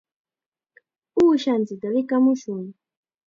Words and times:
Uushanchikta 1.21 1.87
rikamushun. 1.95 2.63